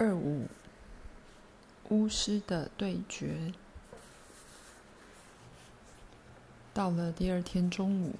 [0.00, 0.46] 二五
[1.88, 3.52] 巫师的对决。
[6.72, 8.14] 到了第二天中午，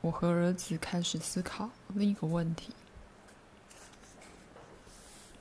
[0.00, 2.72] 我和儿子开始思考另一个问题：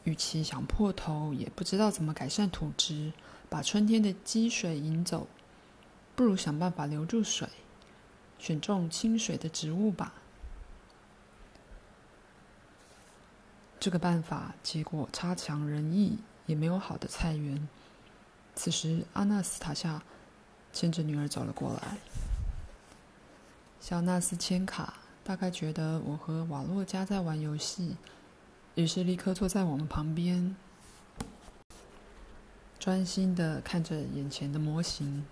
[0.05, 3.13] 与其想破头，也不知道怎么改善土质，
[3.47, 5.27] 把春天的积水引走，
[6.15, 7.47] 不如想办法留住水，
[8.39, 10.15] 选种亲水的植物吧。
[13.79, 16.17] 这个办法结果差强人意，
[16.47, 17.67] 也没有好的菜园。
[18.55, 20.01] 此时，阿纳斯塔夏
[20.73, 21.97] 牵着女儿走了过来。
[23.79, 27.95] 小纳斯千卡大概觉得我和瓦洛加在玩游戏，
[28.73, 30.55] 于是立刻坐在我们旁边，
[32.79, 35.23] 专心的看着眼前的模型。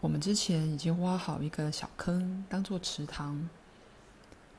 [0.00, 3.48] 我们之前已经挖好一个小坑，当做池塘。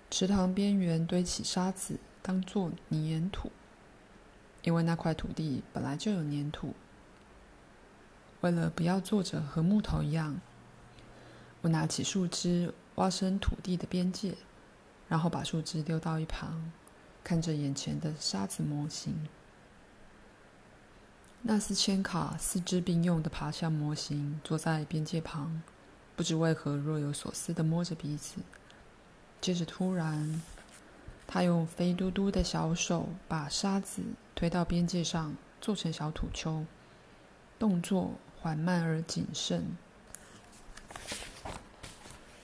[0.10, 2.00] 池塘边缘堆起沙子。
[2.22, 3.52] 当做粘土，
[4.62, 6.74] 因为那块土地本来就有粘土。
[8.42, 10.40] 为了不要坐着和木头一样，
[11.62, 14.36] 我拿起树枝挖深土地的边界，
[15.10, 16.72] 然后把树枝丢到一旁，
[17.24, 19.28] 看着眼前的沙子模型。
[21.44, 25.64] 纳斯千卡四肢并用的爬向模型，坐在边界旁，
[26.16, 28.36] 不知为何若有所思的摸着鼻子。
[29.40, 30.42] 接着突然。
[31.34, 34.02] 他用肥嘟嘟的小手把沙子
[34.36, 36.66] 推到边界上，做成小土丘，
[37.58, 39.78] 动作缓慢而谨慎。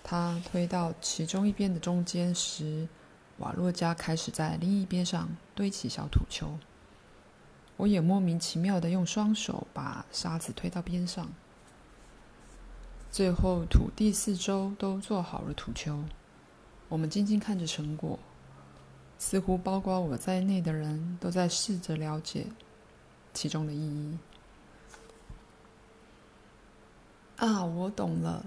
[0.01, 2.87] 他推到其中一边的中间时，
[3.39, 6.57] 瓦洛加开始在另一边上堆起小土丘。
[7.75, 11.29] 我也莫名其妙的用双手把沙子推到边上，
[13.11, 16.05] 最后土地四周都做好了土丘。
[16.87, 18.17] 我们静静看着成果。
[19.19, 22.47] 似乎包括我在内的人都在试着了解
[23.33, 24.17] 其中的意义。
[27.37, 28.45] 啊，我懂了！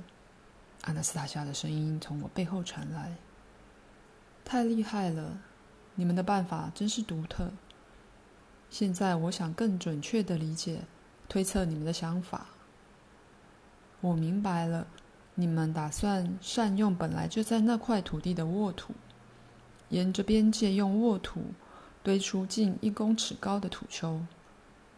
[0.82, 3.16] 阿纳斯塔夏的声音从我背后传来。
[4.44, 5.38] 太厉害了，
[5.94, 7.50] 你们的办法真是独特。
[8.68, 10.82] 现在我想更准确的理解、
[11.28, 12.46] 推测你们的想法。
[14.00, 14.86] 我明白了，
[15.34, 18.94] 你们打算善用本来就在那块土地的沃土。
[19.90, 21.42] 沿着边界用沃土
[22.02, 24.20] 堆出近一公尺高的土丘，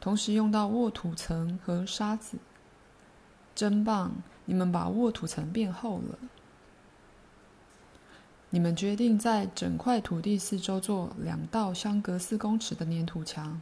[0.01, 2.39] 同时用到沃土层和沙子。
[3.55, 4.13] 真棒！
[4.45, 6.19] 你们把沃土层变厚了。
[8.51, 13.61] 你们决定在整块土地四周做两道相隔四公尺的粘土墙。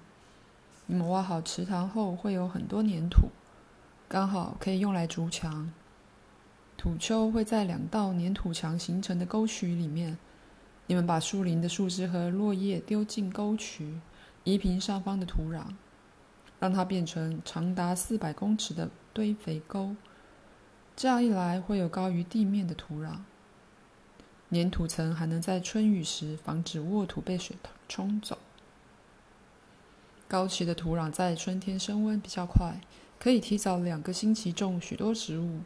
[0.86, 3.28] 你们挖好池塘后会有很多粘土，
[4.08, 5.72] 刚好可以用来筑墙。
[6.76, 10.18] 土丘会在两道粘土墙形成的沟渠里面。
[10.90, 14.00] 你们把树林的树枝和落叶丢进沟渠，
[14.42, 15.62] 移平上方的土壤，
[16.58, 19.94] 让它变成长达四百公尺的堆肥沟。
[20.96, 23.18] 这样一来，会有高于地面的土壤。
[24.50, 27.56] 粘土层还能在春雨时防止沃土被水
[27.88, 28.36] 冲走。
[30.26, 32.80] 高畦的土壤在春天升温比较快，
[33.20, 35.60] 可以提早两个星期种许多植物。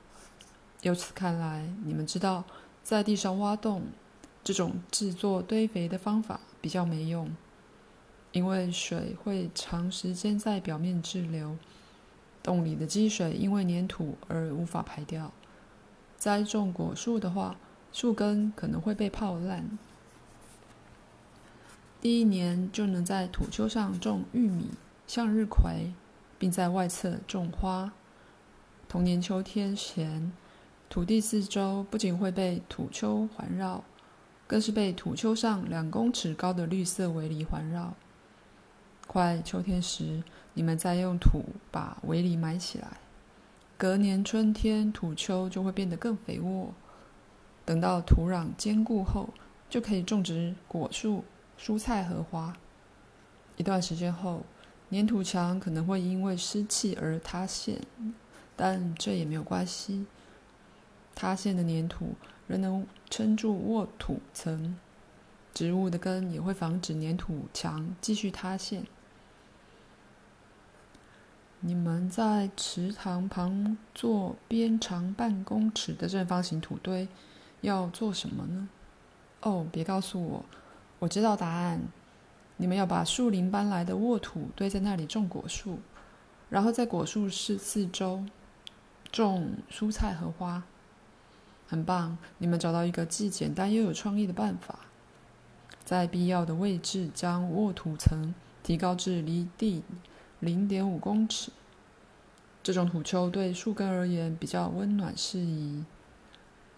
[0.82, 2.44] 由此看来，你们知道
[2.82, 3.84] 在地上挖洞。
[4.44, 7.34] 这种制作堆肥的方法比较没用，
[8.32, 11.56] 因为水会长时间在表面滞留，
[12.42, 15.32] 洞里的积水因为粘土而无法排掉。
[16.18, 17.56] 栽种果树的话，
[17.90, 19.78] 树根可能会被泡烂。
[22.02, 24.72] 第一年就能在土丘上种玉米、
[25.06, 25.92] 向日葵，
[26.38, 27.92] 并在外侧种花。
[28.86, 30.30] 同年秋天前，
[30.90, 33.82] 土地四周不仅会被土丘环绕。
[34.46, 37.94] 更是被土丘上两公尺高的绿色围篱环绕。
[39.06, 40.22] 快秋天时，
[40.54, 42.98] 你们再用土把围篱埋起来。
[43.76, 46.72] 隔年春天，土丘就会变得更肥沃。
[47.64, 49.30] 等到土壤坚固后，
[49.68, 51.24] 就可以种植果树、
[51.58, 52.56] 蔬菜和花。
[53.56, 54.44] 一段时间后，
[54.90, 57.80] 粘土墙可能会因为湿气而塌陷，
[58.54, 60.06] 但这也没有关系。
[61.14, 62.14] 塌陷的粘土。
[62.46, 64.76] 仍能撑住沃土层，
[65.54, 68.84] 植物的根也会防止粘土墙继续塌陷。
[71.60, 77.08] 你们在池塘旁做边长半公尺的正方形土堆，
[77.62, 78.68] 要做什么呢？
[79.40, 80.44] 哦，别告诉我，
[80.98, 81.80] 我知道答案。
[82.58, 85.78] 你们要把树林搬来的沃土堆在那里种果树，
[86.50, 88.22] 然后在果树四四周
[89.10, 90.62] 种蔬菜和花。
[91.66, 94.80] 很棒，你们找到一个既简单又有创意的办法。
[95.84, 99.82] 在必要的位置将沃土层提高至离地
[100.40, 101.52] 零点五公尺。
[102.62, 105.84] 这种土丘对树根而言比较温暖适宜。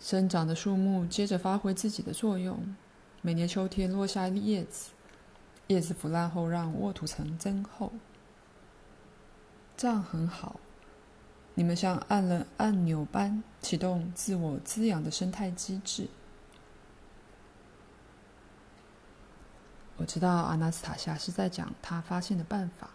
[0.00, 2.74] 生长的树木接着发挥自己的作用，
[3.22, 4.90] 每年秋天落下叶子，
[5.68, 7.92] 叶子腐烂后让沃土层增厚。
[9.76, 10.58] 这样很好，
[11.58, 16.06] 你们像按了按钮般启动自我滋养的生态机制。
[19.96, 22.90] 我知道阿纳斯塔夏是在讲他发现的办法，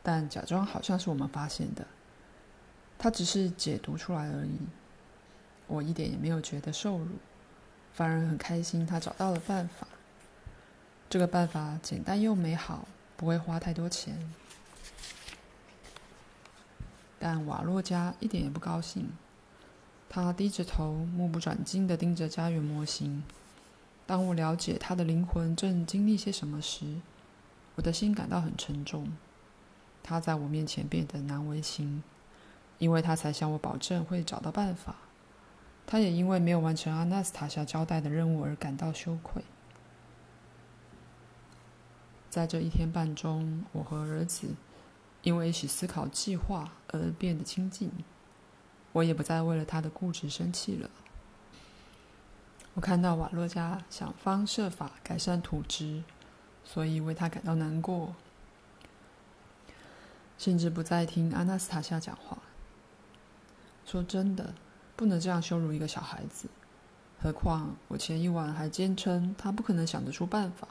[0.00, 1.84] 但假装好像是我们发现的，
[2.96, 4.60] 他只是解读出来而已。
[5.66, 7.08] 我一点也没有觉得受辱，
[7.92, 9.88] 反而很开心他找到了办法。
[11.10, 12.86] 这个办法简单又美好，
[13.16, 14.16] 不会花太多钱。
[17.18, 19.10] 但瓦洛加一点也不高兴，
[20.08, 23.24] 他低着头，目不转睛地盯着家园模型。
[24.06, 27.00] 当我了解他的灵魂正经历些什么时，
[27.74, 29.12] 我的心感到很沉重。
[30.02, 32.02] 他在我面前变得难为情，
[32.78, 34.96] 因为他才向我保证会找到办法。
[35.86, 39.42] 他也因为没有完成阿纳斯塔夏交代的任务而感到羞愧。
[42.30, 44.48] 在这一天半中，我和儿子。
[45.22, 47.90] 因为一起思考计划而变得亲近，
[48.92, 50.88] 我也不再为了他的固执生气了。
[52.74, 56.04] 我看到瓦洛加想方设法改善土质，
[56.64, 58.14] 所以为他感到难过，
[60.38, 62.38] 甚至不再听阿纳斯塔夏讲话。
[63.84, 64.54] 说真的，
[64.94, 66.48] 不能这样羞辱一个小孩子。
[67.20, 70.68] 何况我前一晚还坚称他不可能想得出办法。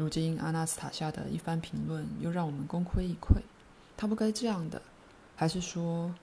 [0.00, 3.42] 如今阿纳斯塔夏的一番评论又让我们功亏一篑。
[3.98, 4.80] 他不该这样的，
[5.36, 6.14] 还是说，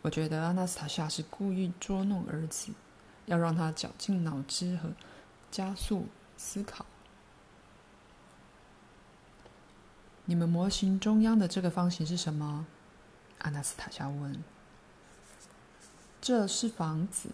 [0.00, 2.72] 我觉得阿纳斯塔夏是故意捉弄儿子，
[3.26, 4.92] 要让他绞尽脑汁和
[5.50, 6.06] 加速
[6.38, 6.86] 思考。
[10.24, 12.64] 你们模型中央的这个方形是什么？
[13.40, 14.42] 阿纳斯塔夏问。
[16.22, 17.28] 这是房子，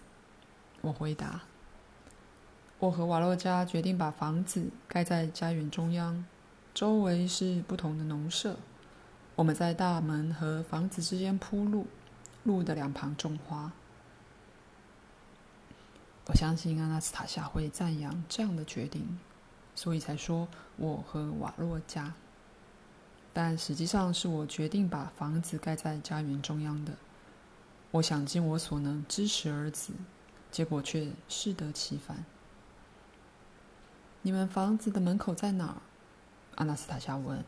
[0.81, 1.43] 我回答。
[2.79, 6.23] 我和瓦洛加决定把房子盖在家园中央，
[6.75, 8.55] 周围是不同的农舍。
[9.35, 11.87] 我们在大门和房子之间铺路，
[12.43, 13.71] 路的两旁种花。
[16.25, 19.17] 我相信阿纳斯塔夏会赞扬这样的决定，
[19.73, 22.13] 所以才说我和瓦洛加。
[23.33, 26.93] 但实际上是我决定把房子盖在家园中央的。
[27.89, 29.93] 我想尽我所能支持儿子，
[30.51, 32.23] 结果却适得其反。
[34.21, 35.75] 你们房子的门口在哪儿？
[36.55, 37.43] 阿纳斯塔夏问。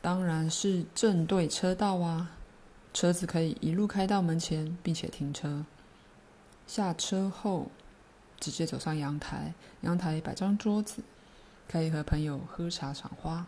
[0.00, 2.30] 当然是正对车道啊，
[2.94, 5.64] 车子可以一路开到门前，并且停车。
[6.66, 7.70] 下车后，
[8.40, 11.02] 直接走上阳台，阳台摆张桌子，
[11.68, 13.46] 可以和朋友喝茶赏花。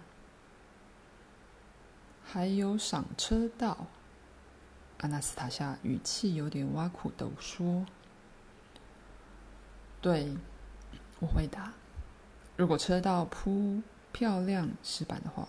[2.25, 3.87] 还有赏车道，
[4.99, 7.87] 阿纳斯塔夏语气有点挖苦地说
[10.03, 10.37] ：“对，
[11.21, 11.73] 我回答，
[12.57, 13.83] 如果车道铺
[14.13, 15.49] 漂亮石板的话。”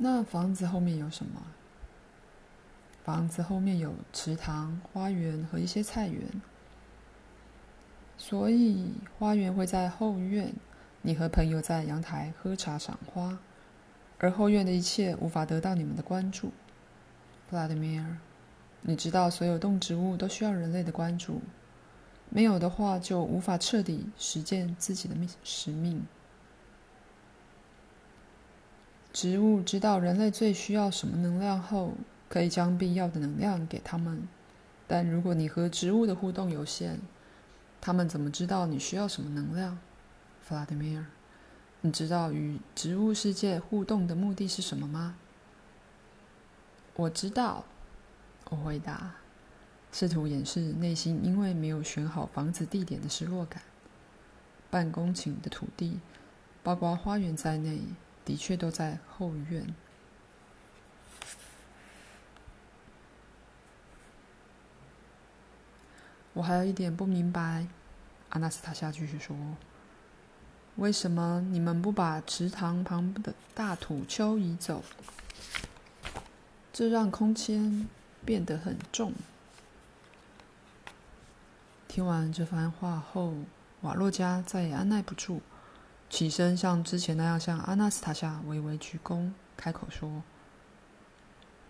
[0.00, 1.42] 那房子后面有什么？
[3.04, 6.22] 房子后面有池塘、花园和一些菜园，
[8.16, 10.52] 所以花园会在后院。
[11.00, 13.38] 你和朋友在阳台喝茶赏花，
[14.18, 16.52] 而后院的一切无法得到你们的关注。
[17.48, 18.18] 弗拉德米尔，
[18.82, 21.40] 你知道所有动植物都需要人类的关注，
[22.30, 26.06] 没有的话就无法彻底实践自己的命使命。
[29.12, 31.94] 植物知道人类最需要什么能量后，
[32.28, 34.28] 可以将必要的能量给他们。
[34.86, 37.00] 但如果你和植物的互动有限，
[37.80, 39.78] 他们怎么知道你需要什么能量？
[40.42, 41.06] 弗拉德米尔，
[41.80, 45.16] 你知道与植物世界互动的目的是什么吗？
[46.96, 47.64] 我知道，
[48.50, 49.14] 我回答，
[49.98, 53.60] 试图掩饰内心因为没有选好房子地点的失落感。
[54.70, 55.98] 半公顷的土地，
[56.62, 57.80] 包括花园在内。
[58.24, 59.74] 的确都在后院。
[66.34, 67.66] 我还有一点不明白，
[68.28, 69.34] 阿纳斯塔夏继续说
[70.76, 74.84] ：“为什么你们不把池塘旁的大土丘移走？
[76.72, 77.88] 这让空间
[78.24, 79.12] 变得很重。”
[81.98, 83.34] 听完这番话后，
[83.80, 85.42] 瓦洛加再也按捺不住。
[86.08, 90.22] 起身，像之前那样向阿纳斯塔夏微微鞠躬，开口说：“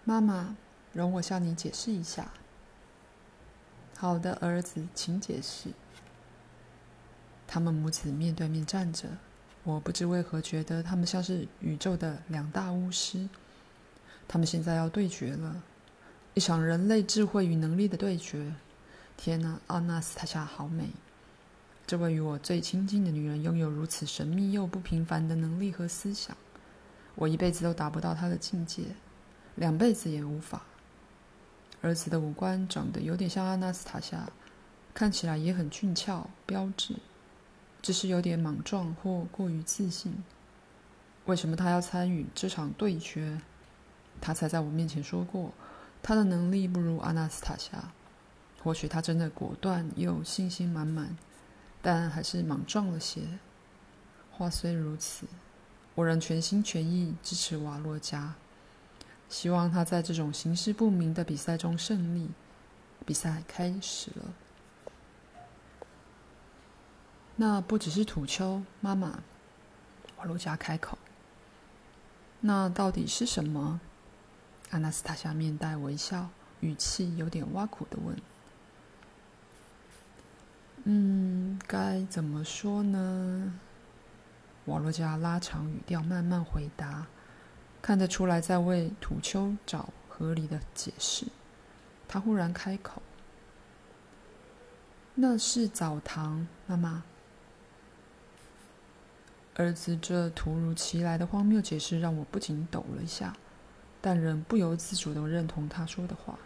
[0.04, 0.54] 妈妈，
[0.92, 2.30] 容我向你解释一下。
[3.96, 5.70] ”“好的，儿子，请解释。”
[7.48, 9.08] 他们母子面对面站着，
[9.64, 13.26] 我不知为何觉得他们像是宇宙的两大巫师。
[14.28, 15.62] 他们现在要对决了，
[16.34, 18.52] 一场人类智慧与能力的对决。
[19.18, 20.90] 天哪，阿纳斯塔夏好美！
[21.88, 26.36] 这位与我最亲近的女人拥有如此神秘又不平凡的能力和思想，
[27.16, 28.84] 我一辈子都达不到她的境界，
[29.56, 30.62] 两辈子也无法。
[31.82, 34.30] 儿子的五官长得有点像阿纳斯塔夏，
[34.94, 36.94] 看起来也很俊俏标致，
[37.82, 40.22] 只是有点莽撞或过于自信。
[41.24, 43.40] 为什么他要参与这场对决？
[44.20, 45.52] 他才在我面前说过，
[46.04, 47.90] 他的能力不如阿纳斯塔夏。
[48.68, 51.16] 或许他真的果断又信心满满，
[51.80, 53.22] 但还是莽撞了些。
[54.30, 55.26] 话虽如此，
[55.94, 58.34] 我仍全心全意支持瓦洛加，
[59.30, 62.28] 希望他在这种形势不明的比赛中胜利。
[63.06, 64.34] 比赛开始了。
[67.36, 69.22] 那不只是土丘，妈妈，
[70.18, 70.98] 瓦洛加开口。
[72.40, 73.80] 那到底是什么？
[74.68, 76.28] 阿纳斯塔夏面带微笑，
[76.60, 78.14] 语气有点挖苦的问。
[80.84, 83.52] 嗯，该怎么说呢？
[84.66, 87.06] 瓦洛加拉长语调，慢慢回答，
[87.80, 91.26] 看得出来在为土丘找合理的解释。
[92.06, 93.02] 他忽然开口
[95.14, 97.02] ：“那是澡堂，妈妈。”
[99.56, 103.34] 儿子这突如其来的荒谬解释让我不禁抖了一下，
[104.00, 106.38] 但仍不由自主地认同他说的话：“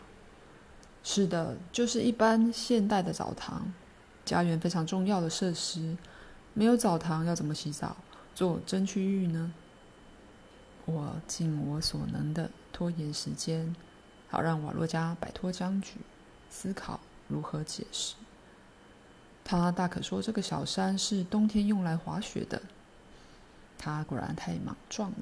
[1.05, 3.73] 是的，就是一般现代的澡堂。”
[4.25, 5.97] 家园非常重要的设施，
[6.55, 7.97] 没有澡堂要怎么洗澡、
[8.35, 9.53] 做真区浴呢？
[10.85, 13.75] 我尽我所能的拖延时间，
[14.29, 15.97] 好让瓦洛加摆脱僵局，
[16.51, 18.15] 思考如何解释。
[19.45, 22.63] 他大可说这个小山是冬天用来滑雪的。
[23.79, 25.17] 他果然太莽撞了，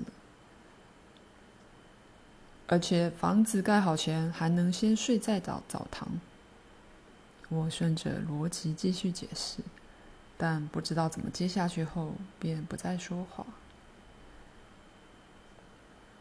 [2.67, 6.09] 而且房子盖好前还能先睡在澡澡堂。
[7.51, 9.61] 我顺着逻辑继续解释，
[10.39, 13.45] 但不知道怎么接下去后，便不再说话。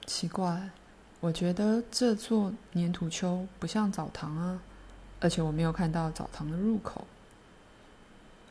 [0.07, 0.71] 奇怪，
[1.19, 4.59] 我觉得这座粘土丘不像澡堂啊，
[5.19, 7.05] 而且我没有看到澡堂的入口。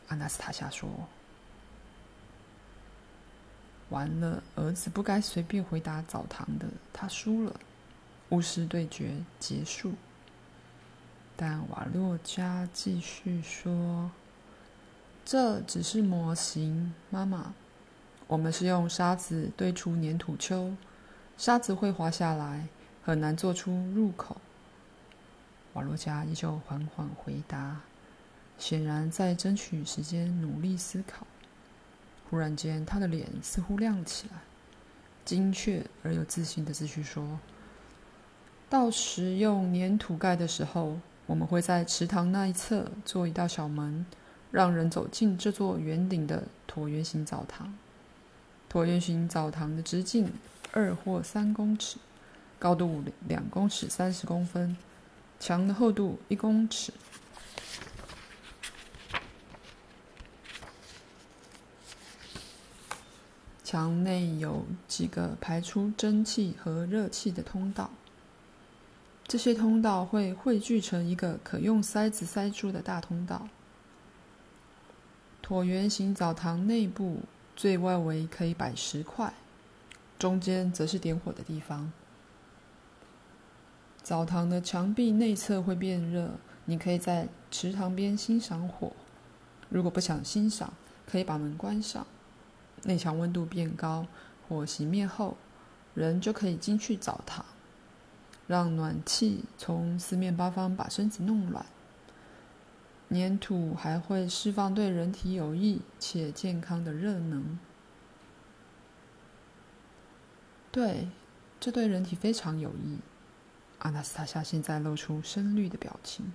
[0.07, 0.89] 阿纳斯塔夏说
[3.89, 7.59] ：“完了，儿子不该随便回答澡堂的，他输了。
[8.29, 9.91] 巫师对决结束。”
[11.41, 14.11] 但瓦洛加继续说
[15.23, 17.53] ：“这只是模型，妈妈。
[18.27, 20.73] 我们是用沙子堆出粘土丘，
[21.37, 22.67] 沙子会滑下来，
[23.01, 24.35] 很难做出入口。”
[25.75, 27.83] 瓦洛加依旧缓缓回答，
[28.57, 31.25] 显然在争取时间，努力思考。
[32.29, 34.39] 忽然间，他的脸似乎亮起来，
[35.23, 37.39] 精确而又自信的继续说
[38.69, 44.03] ：“到时用粘土盖的时候。”我们会在池塘那一侧做一道小门，
[44.49, 47.71] 让人走进这座圆顶的椭圆形澡堂。
[48.67, 50.33] 椭圆形澡堂的直径
[50.71, 51.97] 二或三公尺，
[52.57, 54.75] 高度两公尺三十公分，
[55.39, 56.91] 墙的厚度一公尺。
[63.63, 67.91] 墙内有几个排出蒸汽和热气的通道。
[69.29, 73.47] 这些通道会汇聚成一个可用塞子塞住的大通道。
[75.43, 77.19] 椭圆形澡堂内部
[77.55, 79.31] 最外围可以摆石块，
[80.17, 81.91] 中间则是点火的地方。
[84.01, 86.31] 澡堂的墙壁内侧会变热，
[86.65, 88.93] 你可以在池塘边欣赏火。
[89.69, 90.73] 如果不想欣赏，
[91.05, 92.07] 可以把门关上。
[92.85, 94.07] 内墙温度变高，
[94.47, 95.37] 火熄灭后，
[95.93, 97.45] 人就可以进去澡堂。
[98.49, 101.67] 让暖气从四面八方把身子弄暖，
[103.11, 107.59] 粘土还会释放对人体有益且健康的热能。
[110.71, 111.09] 对，
[111.59, 112.97] 这对人体非常有益。
[113.77, 116.33] 阿纳斯塔夏现在露出深绿的表情，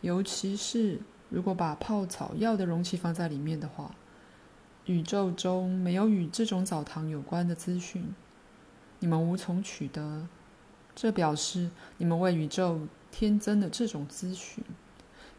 [0.00, 3.94] 尤其是如果把泡草药的容器放在里面的话。
[4.86, 8.12] 宇宙中没有与这种澡堂有关的资讯，
[8.98, 10.26] 你们无从取得。
[10.94, 14.62] 这表示你们为宇宙添增了这种资讯。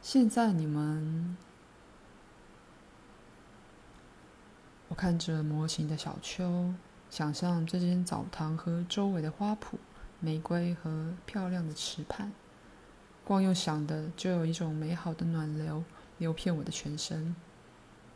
[0.02, 1.38] 现在你们，
[4.90, 6.74] 我看着模型的小丘，
[7.10, 9.78] 想象这间澡堂和周围的花圃、
[10.20, 12.32] 玫瑰和漂亮的池畔，
[13.24, 15.84] 光用想的就有一种美好的暖流
[16.18, 17.36] 流遍我的全身。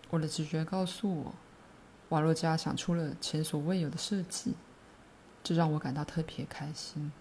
[0.09, 1.33] 我的直觉告诉我，
[2.09, 4.53] 瓦洛加想出了前所未有的设计，
[5.43, 7.11] 这让我感到特别开心。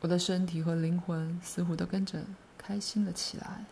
[0.00, 2.22] 我的身体和灵魂似乎都跟着
[2.56, 3.64] 开心了起来。